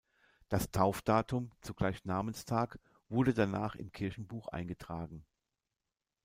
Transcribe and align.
Das 0.49 0.71
Taufdatum, 0.71 1.51
zugleich 1.61 2.05
Namenstag, 2.05 2.79
wurde 3.07 3.35
danach 3.35 3.75
im 3.75 3.91
Kirchenbuch 3.91 4.47
eingetragen. 4.47 5.27